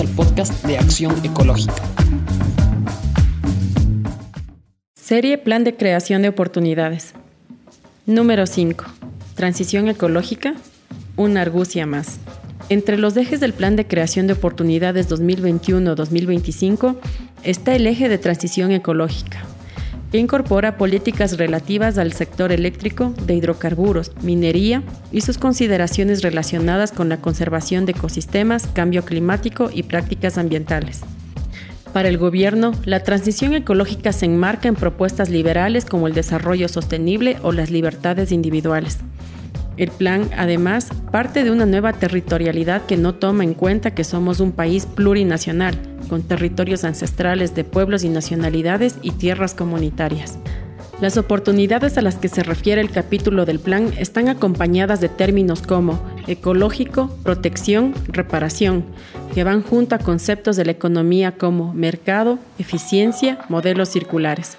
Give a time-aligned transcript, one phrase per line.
[0.00, 1.74] al podcast de Acción Ecológica.
[4.94, 7.12] Serie Plan de Creación de Oportunidades.
[8.06, 8.86] Número 5.
[9.34, 10.54] Transición ecológica.
[11.16, 12.18] Una argucia más.
[12.70, 16.96] Entre los ejes del Plan de Creación de Oportunidades 2021-2025
[17.42, 19.44] está el eje de transición ecológica,
[20.12, 27.08] que incorpora políticas relativas al sector eléctrico, de hidrocarburos, minería y sus consideraciones relacionadas con
[27.08, 31.00] la conservación de ecosistemas, cambio climático y prácticas ambientales.
[31.94, 37.38] Para el gobierno, la transición ecológica se enmarca en propuestas liberales como el desarrollo sostenible
[37.42, 38.98] o las libertades individuales.
[39.78, 44.40] El plan, además, parte de una nueva territorialidad que no toma en cuenta que somos
[44.40, 45.74] un país plurinacional,
[46.12, 50.36] con territorios ancestrales de pueblos y nacionalidades y tierras comunitarias.
[51.00, 55.62] Las oportunidades a las que se refiere el capítulo del plan están acompañadas de términos
[55.62, 58.84] como ecológico, protección, reparación,
[59.32, 64.58] que van junto a conceptos de la economía como mercado, eficiencia, modelos circulares.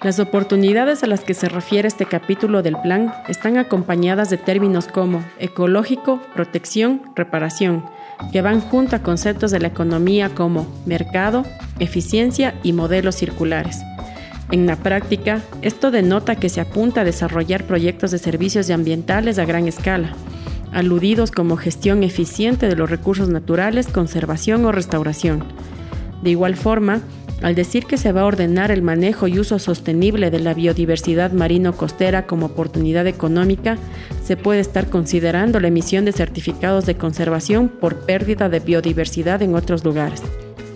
[0.00, 4.86] Las oportunidades a las que se refiere este capítulo del plan están acompañadas de términos
[4.86, 7.84] como ecológico, protección, reparación,
[8.30, 11.44] que van junto a conceptos de la economía como mercado,
[11.80, 13.80] eficiencia y modelos circulares.
[14.52, 19.46] En la práctica, esto denota que se apunta a desarrollar proyectos de servicios ambientales a
[19.46, 20.12] gran escala,
[20.72, 25.42] aludidos como gestión eficiente de los recursos naturales, conservación o restauración.
[26.22, 27.00] De igual forma,
[27.42, 31.32] al decir que se va a ordenar el manejo y uso sostenible de la biodiversidad
[31.32, 33.78] marino-costera como oportunidad económica,
[34.24, 39.54] se puede estar considerando la emisión de certificados de conservación por pérdida de biodiversidad en
[39.54, 40.22] otros lugares.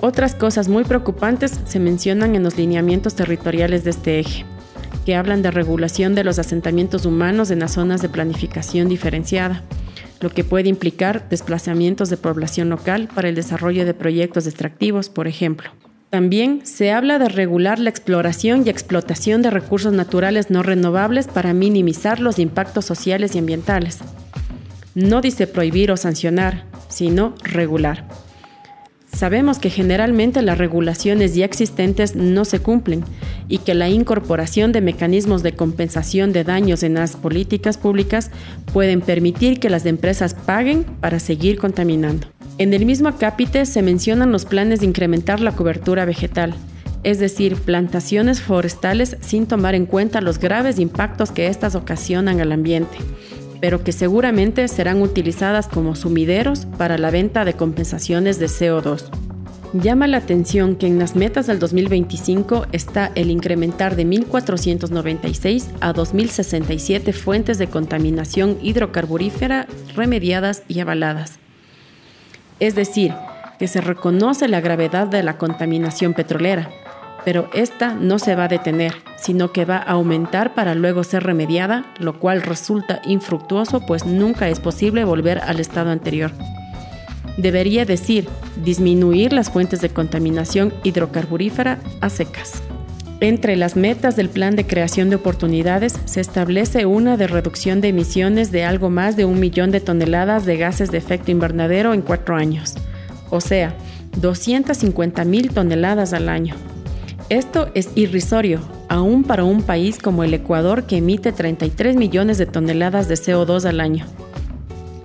[0.00, 4.44] Otras cosas muy preocupantes se mencionan en los lineamientos territoriales de este eje,
[5.04, 9.62] que hablan de regulación de los asentamientos humanos en las zonas de planificación diferenciada,
[10.20, 15.26] lo que puede implicar desplazamientos de población local para el desarrollo de proyectos extractivos, por
[15.26, 15.70] ejemplo.
[16.12, 21.54] También se habla de regular la exploración y explotación de recursos naturales no renovables para
[21.54, 24.00] minimizar los impactos sociales y ambientales.
[24.94, 28.06] No dice prohibir o sancionar, sino regular.
[29.10, 33.04] Sabemos que generalmente las regulaciones ya existentes no se cumplen
[33.48, 38.30] y que la incorporación de mecanismos de compensación de daños en las políticas públicas
[38.74, 42.26] pueden permitir que las empresas paguen para seguir contaminando.
[42.62, 46.54] En el mismo acápite se mencionan los planes de incrementar la cobertura vegetal,
[47.02, 52.52] es decir, plantaciones forestales sin tomar en cuenta los graves impactos que éstas ocasionan al
[52.52, 52.98] ambiente,
[53.60, 59.06] pero que seguramente serán utilizadas como sumideros para la venta de compensaciones de CO2.
[59.72, 65.92] Llama la atención que en las metas del 2025 está el incrementar de 1.496 a
[65.92, 71.40] 2.067 fuentes de contaminación hidrocarburífera remediadas y avaladas
[72.62, 73.12] es decir,
[73.58, 76.70] que se reconoce la gravedad de la contaminación petrolera,
[77.24, 81.24] pero esta no se va a detener, sino que va a aumentar para luego ser
[81.24, 86.30] remediada, lo cual resulta infructuoso pues nunca es posible volver al estado anterior.
[87.36, 88.28] Debería decir,
[88.62, 92.62] disminuir las fuentes de contaminación hidrocarburífera a secas.
[93.22, 97.86] Entre las metas del Plan de Creación de Oportunidades se establece una de reducción de
[97.86, 102.02] emisiones de algo más de un millón de toneladas de gases de efecto invernadero en
[102.02, 102.74] cuatro años,
[103.30, 103.76] o sea,
[104.16, 106.56] 250 mil toneladas al año.
[107.28, 112.46] Esto es irrisorio, aún para un país como el Ecuador que emite 33 millones de
[112.46, 114.04] toneladas de CO2 al año.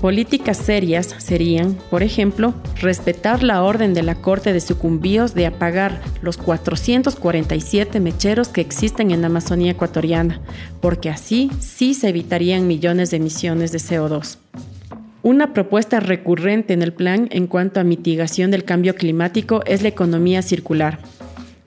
[0.00, 6.00] Políticas serias serían, por ejemplo, respetar la orden de la Corte de Sucumbíos de apagar
[6.22, 10.40] los 447 mecheros que existen en la Amazonía ecuatoriana,
[10.80, 14.38] porque así sí se evitarían millones de emisiones de CO2.
[15.22, 19.88] Una propuesta recurrente en el plan en cuanto a mitigación del cambio climático es la
[19.88, 20.98] economía circular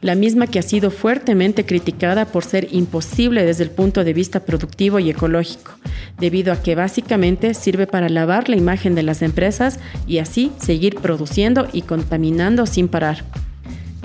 [0.03, 4.41] la misma que ha sido fuertemente criticada por ser imposible desde el punto de vista
[4.41, 5.71] productivo y ecológico,
[6.19, 10.95] debido a que básicamente sirve para lavar la imagen de las empresas y así seguir
[10.95, 13.23] produciendo y contaminando sin parar.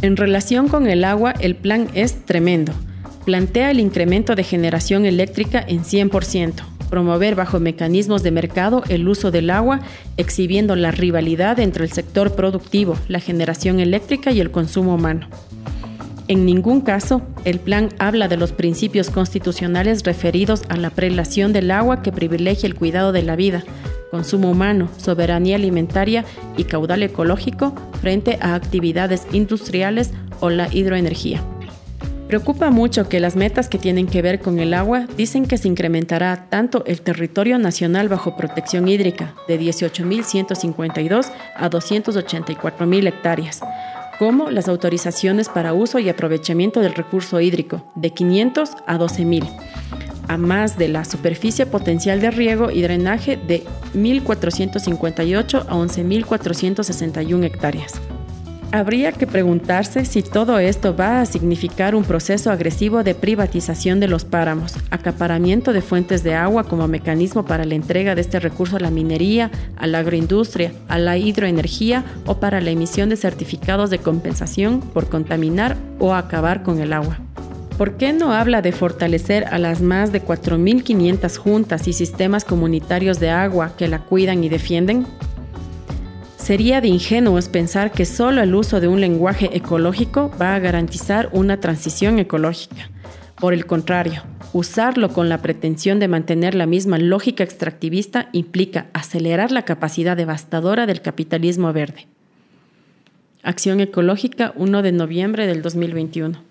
[0.01, 2.73] En relación con el agua, el plan es tremendo.
[3.25, 6.53] Plantea el incremento de generación eléctrica en 100%,
[6.89, 9.81] promover bajo mecanismos de mercado el uso del agua,
[10.17, 15.27] exhibiendo la rivalidad entre el sector productivo, la generación eléctrica y el consumo humano.
[16.29, 21.71] En ningún caso, el plan habla de los principios constitucionales referidos a la prelación del
[21.71, 23.65] agua que privilegia el cuidado de la vida,
[24.11, 26.27] consumo humano, soberanía alimentaria
[26.59, 31.43] y caudal ecológico frente a actividades industriales o la hidroenergía.
[32.29, 35.67] Preocupa mucho que las metas que tienen que ver con el agua dicen que se
[35.67, 43.63] incrementará tanto el territorio nacional bajo protección hídrica de 18.152 a 284.000 hectáreas,
[44.19, 49.49] como las autorizaciones para uso y aprovechamiento del recurso hídrico de 500 a 12.000,
[50.27, 58.01] a más de la superficie potencial de riego y drenaje de 1.458 a 11.461 hectáreas.
[58.71, 64.09] Habría que preguntarse si todo esto va a significar un proceso agresivo de privatización de
[64.09, 68.77] los páramos, acaparamiento de fuentes de agua como mecanismo para la entrega de este recurso
[68.77, 73.89] a la minería, a la agroindustria, a la hidroenergía o para la emisión de certificados
[73.89, 77.21] de compensación por contaminar o acabar con el agua.
[77.79, 83.19] ¿Por qué no habla de fortalecer a las más de 4.500 juntas y sistemas comunitarios
[83.19, 85.07] de agua que la cuidan y defienden?
[86.49, 91.29] Sería de ingenuos pensar que solo el uso de un lenguaje ecológico va a garantizar
[91.33, 92.89] una transición ecológica.
[93.39, 94.23] Por el contrario,
[94.55, 100.87] usarlo con la pretensión de mantener la misma lógica extractivista implica acelerar la capacidad devastadora
[100.87, 102.07] del capitalismo verde.
[103.43, 106.48] Acción Ecológica 1 de noviembre del 2021.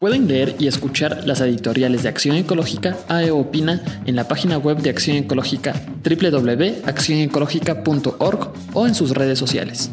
[0.00, 4.78] Pueden leer y escuchar las editoriales de Acción Ecológica AE Opina en la página web
[4.78, 5.74] de Acción Ecológica
[6.04, 9.90] www.accionecológica.org o en sus redes sociales.